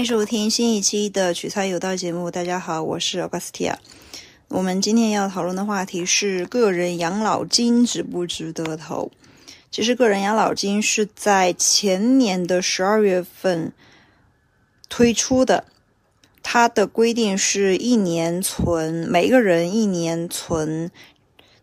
[0.00, 2.30] 欢迎收听新一期的取材有道节目。
[2.30, 3.74] 大家好，我是 Augustia。
[4.48, 9.10] 我们今天要讨论的话题是个人养老金值不值得投？
[9.70, 13.74] 其实，个人养老金是在前年的十二月份
[14.88, 15.66] 推出的，
[16.42, 20.90] 它的规定是一年存，每个人一年存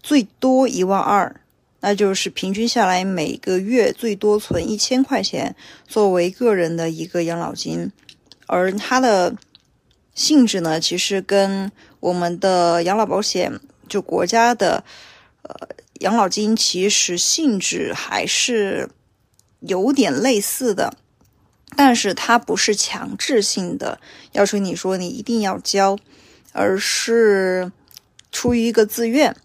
[0.03, 1.41] 最多一万二。
[1.79, 5.55] 那就是平均下来每个月最多存一千块钱，
[5.87, 7.91] 作为个人的一个养老金，
[8.47, 9.35] 而它的
[10.15, 14.83] 性质呢，其实跟我们的养老保险就国家的
[15.43, 15.67] 呃
[15.99, 18.89] 养老金其实性质还是
[19.59, 20.95] 有点类似的，
[21.75, 23.99] 但是它不是强制性的
[24.31, 25.97] 要求你说你一定要交，
[26.53, 27.71] 而是
[28.31, 29.35] 出于一个自愿。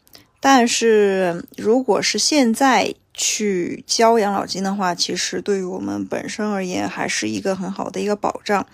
[0.41, 8.67] 但是，如果是现在去交养老金的话，其实对于我们本身而言，还是一个很好的一个保障。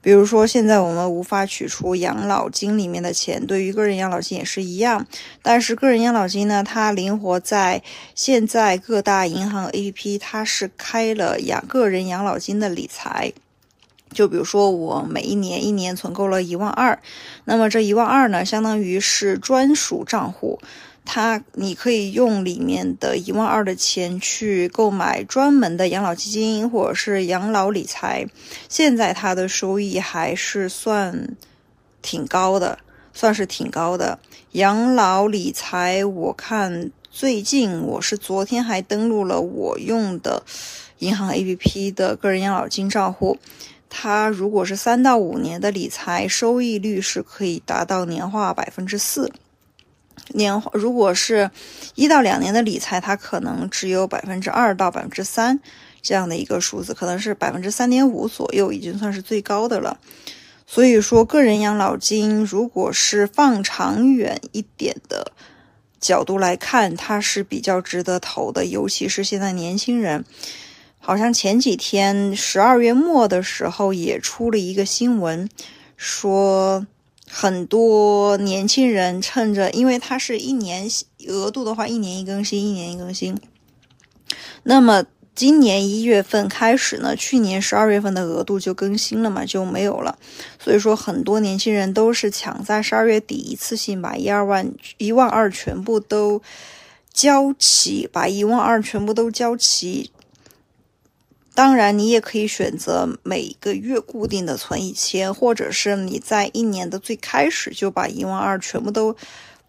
[0.00, 5.04] 比如说，现在我们无法取出养老金里面的钱，对于个人养老金也是一样。
[5.42, 7.82] 但是，个人养老金呢，它灵活在
[8.14, 13.32] 现在各大银行 APP，它是开了养个人养老金的理财。
[14.12, 16.98] 就比如说，我每一年一年存够了一万二，
[17.44, 20.60] 那么这一万二呢，相当于是专属账户。
[21.10, 28.26] 它，你可以用里面的一万二的钱去购买专门的养老基金或者是养老理财。
[28.68, 31.34] 现在它的收益还是算
[32.02, 32.78] 挺高的，
[33.14, 34.18] 算是挺高的。
[34.52, 40.42] 养老理财，我看最近我是昨天还登录了我用的
[40.98, 43.38] 银行 APP 的个人养老金账户，
[43.88, 49.32] 它如果是三到五年的理财，收益率是可以达到年化百分之四。
[50.34, 51.50] 年如果是
[51.94, 55.60] 一到两年的理财，它可能只有百分之二到百分之三
[56.02, 59.98] 这样的一个数字，可能是百分之三点五左右，已经算是最高的了。
[60.66, 65.32] 所以说，个人养老金如果是放长远一点的
[65.98, 70.24] 角度来看，它是比较值得投的，尤其是现在年轻人。
[71.00, 75.48] 好像前几天十二月末的时候也出了一个新闻，
[75.96, 76.86] 说。
[77.30, 80.88] 很多年轻人趁着，因为它是一年
[81.28, 83.38] 额度的话，一年一更新，一年一更新。
[84.64, 90.18] 那么今年一月份开始呢，去年十二月份的额度就更新了嘛，就没有了。
[90.58, 96.42] 所以说，很多年轻人都是抢在十二月底一次性把一二万、一万二全部都
[97.12, 100.10] 交齐，把一万二全部都交齐。
[101.58, 109.16] 当然，你也可以选择每个月固定的存一千，或者是你在一年的最开始就把一万二全部都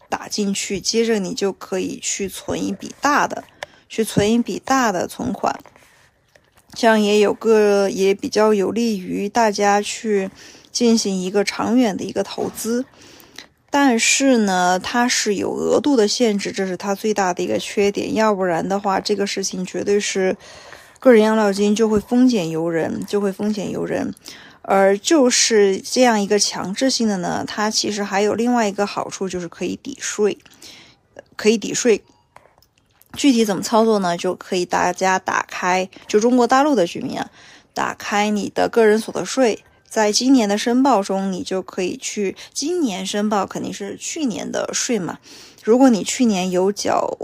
[0.08, 3.42] 打进去，接着你就可以去存一笔大的，
[3.88, 5.52] 去存一笔大的存款，
[6.74, 10.30] 这样也有个也比较有利于大家去
[10.70, 12.84] 进行一个长远的一个投资。
[13.68, 18.14] 但是呢，它是有额度的限制，这是它最大的一个缺点。
[18.14, 20.36] 要不然的话，这个事情绝对是。
[21.00, 24.12] 个人养老金就会风险由人，就会风险由人，
[24.60, 30.36] 而就是这样一个强制性的呢，它其实还有另外一个好处，就是可以抵税，
[31.36, 32.02] 可以抵税。
[33.14, 34.14] 具体怎么操作呢？
[34.14, 37.30] 就可以大家打开，就中国大陆的居民啊，
[37.72, 45.18] 打开你的个人所得税，在今年的申报中，你就可以去今年申报肯定是去年的税嘛。
[45.64, 47.16] 如果你去年有缴。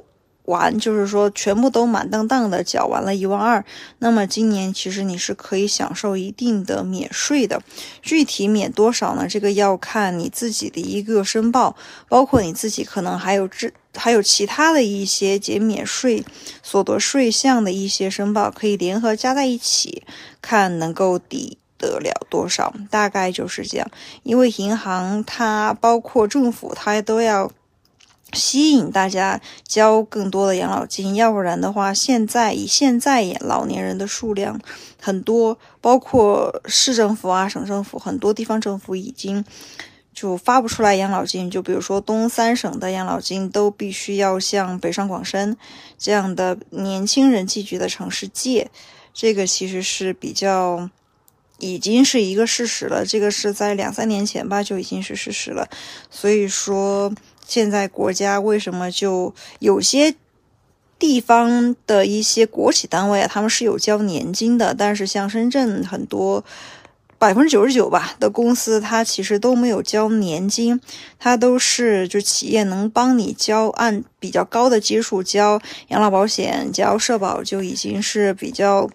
[0.47, 3.65] 完就是说，全部都满当当的缴完了一万二，
[3.99, 7.63] 那么今年其实你是可以享受一定的免税的。
[8.03, 9.27] 具体免多少呢？
[9.29, 11.77] 这个要看你自己的一个申报，
[12.09, 16.25] 包括你自己可能还有这还有其他的一些减免税
[16.63, 20.03] 所得税项的一些申报，可以联合加在一起，
[20.41, 22.73] 看能够抵得了多少。
[22.91, 23.91] 大概就是这样，
[24.23, 27.51] 因为银行它包括政府它都要。
[28.33, 34.61] 吸引大家交更多的养老金，要不然的话，现在以现在老年人的数量
[35.01, 39.45] 很多，包括市政府啊、省政府，很多地方政府已经
[40.13, 41.49] 就发不出来养老金。
[41.49, 45.57] 就比如说东三省的养老金，都必须要向北上广深
[45.97, 48.71] 这样的年轻人聚集的城市借。
[49.15, 50.91] 这个其实是比较
[51.59, 55.69] 已经是一个事实了，这个是在两三年前吧就已经是事实了。
[56.11, 57.13] 所以说。
[57.47, 60.15] 现在国家为什么就有些
[60.99, 66.45] 地方的一些国企单位啊，他们是有交年金的，但是像深圳很多
[67.19, 70.81] 百分之九十九吧的公司，它其实都没有交年金，
[71.19, 78.91] 它都是就企业能帮你交，按比较高的基数交养老保险、交社保，就已经是比较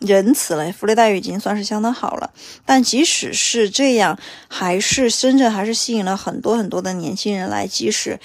[0.00, 2.32] 仁慈了，福利待遇已经算是相当好了。
[2.64, 4.18] 但即使是这样，
[4.48, 8.18] 还是深圳还是吸引了很多很多的年轻人来，即使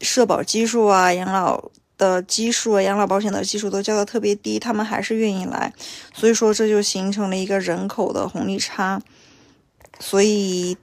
[0.00, 5.72] 社保基数啊、养老的基数啊、养老保险的基数都交的特别低，他们还是愿意来。
[6.12, 9.00] 所以说，这就形成了一个人口的红利差。
[10.00, 10.76] 所以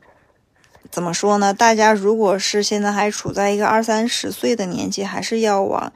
[0.89, 1.53] 怎么说呢？
[1.53, 5.91] 大家如果是现在还处在一个二三十岁的年纪，还是要往。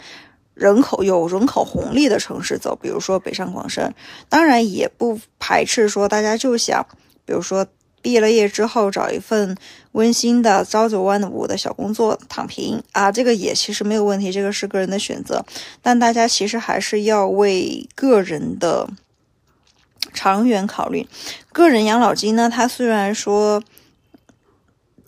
[0.61, 3.91] 人口有人口红利的城市走，比如说北上广深，
[4.29, 6.85] 当然也不排斥说大家就想，
[7.25, 7.65] 比如说
[7.99, 9.57] 毕了业之后找一份
[9.93, 15.43] 温馨的朝九晚五的小工作躺平啊，这个也其实没有问题，这个是个人的选择。
[15.81, 18.87] 但大家其实还是要为个人的
[20.13, 21.07] 长远考虑。
[21.51, 23.63] 个人养老金呢，它虽然说。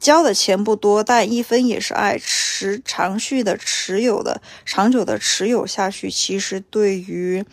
[0.03, 7.45] 交的钱不多，但一分也是爱，持长续的持有的，长久的持有下去，其实对于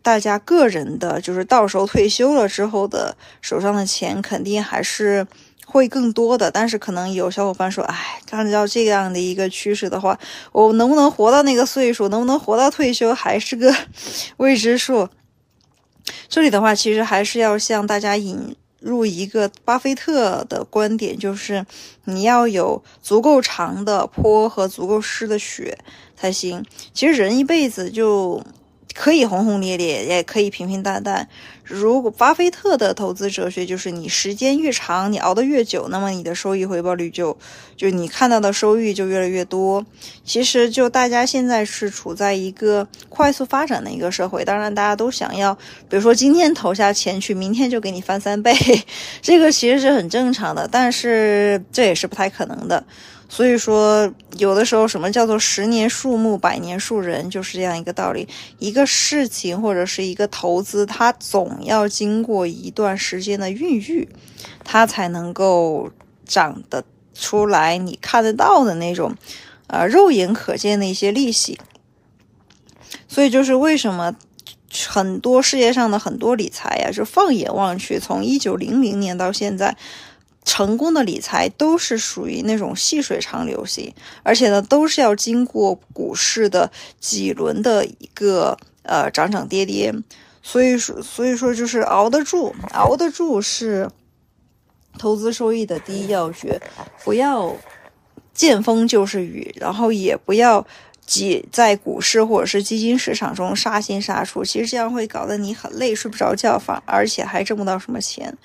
[0.00, 5.26] 大家个人的，就是到时候退休了之后的手上的钱，肯定还是
[5.66, 6.50] 会更多的。
[6.50, 10.18] 但是可能有小伙伴说，哎，按照这样的一个趋势的话，
[10.52, 13.76] 我能不能活到那个岁数，能不能活到退休，还是个
[14.38, 15.10] 未知数。
[16.26, 18.56] 这里的话，其实还是要向大家引。
[18.80, 21.64] 入一个巴菲特的观点，就是
[22.04, 25.78] 你要有足够长的坡和足够湿的雪
[26.16, 26.64] 才行。
[26.92, 28.42] 其实人一辈子就。
[28.94, 31.28] 可以轰轰烈烈，也可以平平淡淡。
[31.62, 37.36] 如果巴菲特的投资哲学就是你时间越长，你熬得越久，那么你的收益回报率就
[37.76, 39.86] 就你看到的收益就越来越多。
[40.24, 45.54] 其实就大家现在是处在一个快速发展的一个社会，当然大家都想要，
[45.88, 48.52] 比如说今天投下钱去，明天就给你翻三倍，
[49.22, 52.84] 这个其实是很正常的，但是这也是不太可能的。
[53.32, 58.28] 所以说，有的时候什么叫做十年树木，百年树人，就是这样一个道理。
[58.58, 64.08] 一个事情或者是一个投资，它总要经过一段时间的孕育，
[64.64, 65.90] 它才能够
[66.26, 66.82] 长得
[67.14, 69.14] 出来，你看得到的那种，
[69.68, 71.56] 呃，肉眼可见的一些利息。
[73.06, 74.16] 所以就是为什么
[74.88, 79.76] 很多世界上的很多理财呀，就放眼望去，从一九零零年到现在。
[80.44, 83.92] 成功的理财都是属于那种细水长流型，
[84.22, 89.94] 而且呢，都是要经过股市的几轮的一个呃涨涨跌跌，
[90.42, 93.90] 所以说，所以说就是熬得住，熬得住是
[94.98, 96.60] 投资收益的第一要诀，
[97.04, 97.54] 不要
[98.32, 100.66] 见风就是雨，然后也不要
[101.04, 108.36] 挤在股市或者是基金市场中杀进杀出，其实这样会搞得你很累，睡不着觉，反而且还挣不到什么钱。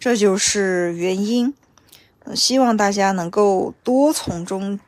[0.00, 1.52] 这就是原因，
[2.34, 4.80] 希望大家能够多从中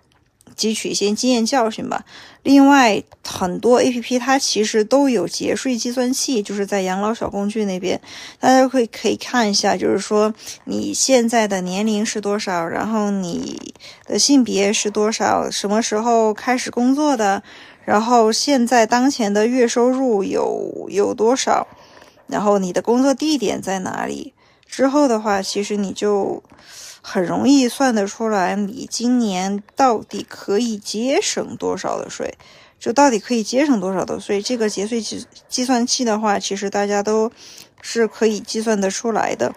[0.57, 2.07] 汲取一些经验教训吧。
[2.43, 8.01] 另外，很多 A P P 它其实都有节税计算器，就是在养老小工具那边，
[8.41, 10.33] 大家可以可以看一下，就是说
[10.65, 13.75] 你现在的年龄是多少，然后你
[14.07, 17.43] 的性别是多少，什么时候开始工作的，
[17.85, 21.69] 然后现在当前的月收入有有多少，
[22.27, 24.33] 然后你的工作地点在哪里。
[24.73, 26.43] 之后的话，其实你就
[27.03, 32.39] 很容易算得出来，你今年到底可以节省多少的税，
[32.81, 34.41] 就到底可以节省多少的税。
[34.41, 37.31] 这个节税计计算器的话，其实大家都
[37.83, 39.55] 是可以计算得出来的。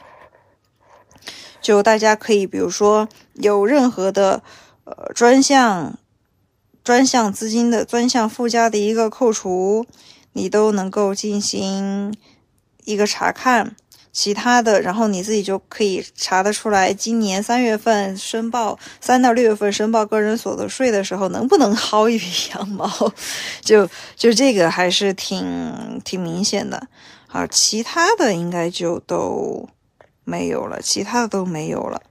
[1.62, 4.44] 就大家可以，比如说有任何的
[4.84, 5.98] 呃专项
[6.84, 9.86] 专项资金的专项附加的一个扣除，
[10.34, 12.14] 你都能够进行
[12.84, 13.78] 一个查看。
[14.16, 22.90] 其他的，然后你自己就可以查得出来，今年三月份申报，三到六月份申报个人所得税的时候，能不能薅一笔羊毛？
[23.62, 26.88] 就就这个还是挺挺明显的。
[27.28, 29.68] 好，其他的应该就都
[30.24, 32.02] 没有了，其他的都没有了。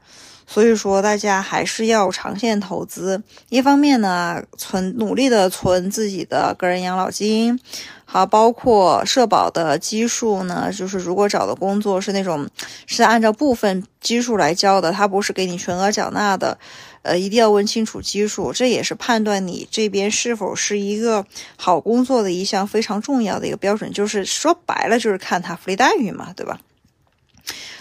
[0.46, 3.22] 所以说，大家还是要长线投资。
[3.48, 7.58] 一方面呢，存努力的存自己的个人养老金，
[8.04, 12.48] 好，包括社保的基数呢，就是如果找的工作是那种
[12.86, 16.58] 是按照部分基数来交的，它不是给你全额缴纳的，
[17.02, 21.24] 呃，一定要问清楚基数，这也是判断你这边是否是一个
[21.56, 23.90] 好工作的一项非常重要的一个标准。
[23.92, 26.60] 就是说白了，就是看他福利待遇嘛，对吧？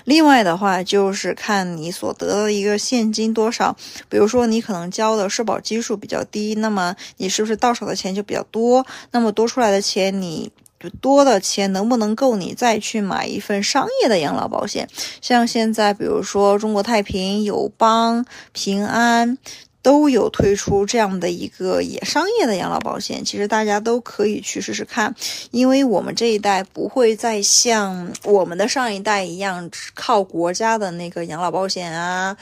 [0.06, 3.76] 另外的话，就是看你所得的一个现金多少。
[4.10, 8.86] 比如说，你可能交的社保基数比较低，那么你是不是到手的钱就比较多？
[9.12, 10.52] 那么多出来的钱，你
[11.00, 14.88] 多的钱能不能够你再去买一份商业的养老保险？
[15.22, 19.38] 像现在，比如说中国太平、友邦、平安。
[19.84, 25.14] 都有推出这样的一个也商业的养老保险，其实大家都可以去试试看，
[25.52, 32.36] 因为我们这一代不会再像我们的上一代一样靠国家的那个养老保险啊，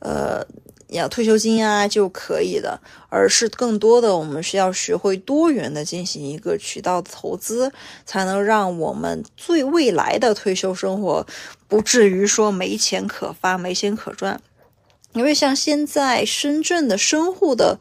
[0.00, 0.44] 呃，
[0.88, 7.70] 养退休金啊就可以的，而是更多的我们需要学会多元的进行一个渠道投资，
[8.04, 11.24] 才能让我们最未来的退休生活
[11.68, 14.40] 不至于说没钱可发、没钱可赚。
[15.12, 17.78] 因为像现在深圳的深户的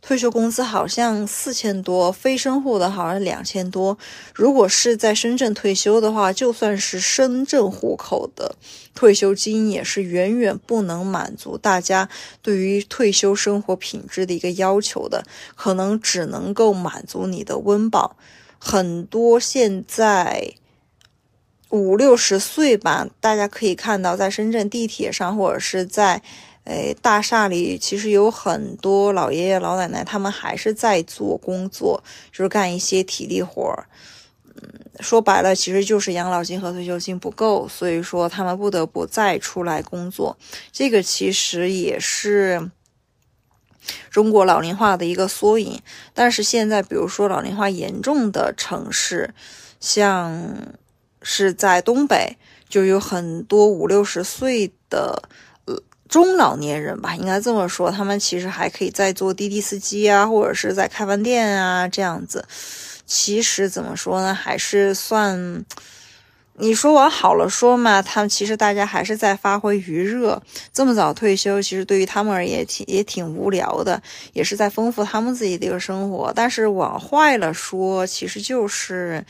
[0.00, 3.96] 退休工资好像四千多，非深户的好像两千多。
[4.34, 8.56] 如果是在深圳退休的话，就算是深圳户口的
[8.96, 12.08] 退休金，也是远远不能满足大家
[12.42, 15.22] 对于退休生活品质的一个要求的，
[15.54, 18.16] 可能只能够满足你的温饱。
[18.58, 20.54] 很多现在
[21.68, 26.20] 五六十岁吧，大家可以看到，在深圳地铁上或者是在。
[26.64, 33.88] 哎，大厦里其实有很多老爷爷老奶奶，他们还是在做工作，就是干一些体力活儿。
[34.54, 34.62] 嗯，
[35.00, 40.38] 说白了，其实就是养老金和退休金不够，所以说他们不得不再出来工作。
[40.70, 42.70] 这个其实也是
[44.08, 45.82] 中国老龄化的一个缩影。
[46.14, 49.34] 但是现在，比如说老龄化严重的城市，
[49.80, 50.40] 像
[51.22, 52.36] 是在东北，
[52.68, 55.28] 就有很多五六十岁的。
[56.12, 62.44] 中老年人吧，应该这么说，他们其实还可以在做滴滴司机啊，或者是在开饭店啊这样子。
[63.06, 65.64] 其实怎么说呢，还是算，
[66.58, 70.42] 你说往好了说嘛，他们其实大家还是在发挥余热。
[70.70, 74.02] 这么早退休，其实对于他们而言挺也挺无聊的，
[74.34, 76.30] 也是在丰富他们自己的一个生活。
[76.36, 79.24] 但是往坏了说，其实就是，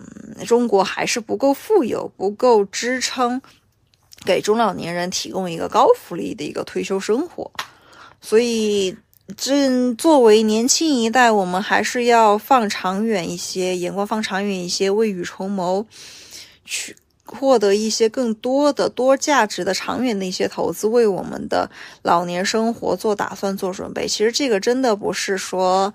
[0.00, 3.40] 嗯，中国还是不够富有，不够支撑。
[4.24, 7.50] 给中老年人提供一个高福利的一个退休生活，
[8.20, 8.96] 所以
[9.36, 15.86] 这作为年轻一代，我们还是要放长远一些，眼光放长远一些，未雨绸缪，
[16.64, 21.70] 去获得一些更多的多价值的长远的一些投资，为我们的
[22.02, 24.06] 老年生活做打算、做准备。
[24.06, 25.92] 其实这个真的不是说。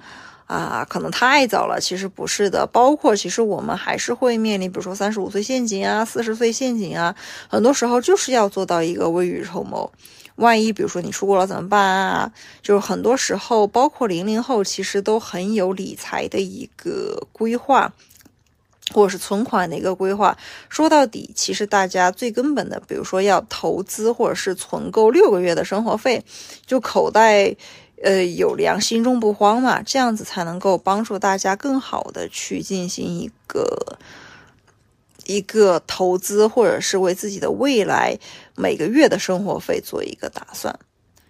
[0.48, 2.66] 啊，可能太早了，其实不是的。
[2.66, 7.13] 包括其实我们还是会面临，比如说三十五岁陷阱啊，四十岁陷阱啊，
[7.50, 9.92] 很多时候就是要做到一个未雨绸缪。
[10.38, 12.32] 万一比如说你出国了怎么办啊？
[12.62, 17.92] 就是很多时候，包括零零后，其实都很有理财的一个规划，
[18.94, 20.38] 或者是存款的一个规划。
[20.70, 26.24] 说到底，其实大家最根本的，比如说要投资，或者是存够六个月的生活费，
[26.66, 27.56] 就口袋。
[28.04, 33.98] 呃，有粮，心中不慌嘛，这样子才能够帮助大家更好的去进行一个
[35.25, 38.18] 一个投资，或者是为自己的未来
[38.56, 40.77] 每个月的生活费做一个打算，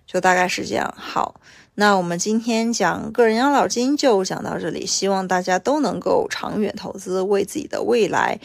[0.06, 0.94] 就大概是这样。
[0.98, 1.40] 好，
[1.76, 8.40] 那我们今天讲个人养老金就讲到这里，希望大家都能够长远投资，为自己的未来，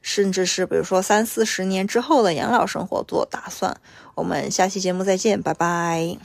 [0.00, 3.76] 甚至是比如说三四十年之后的养老生活做打算。
[4.14, 6.16] 我们下期节目再见，拜拜。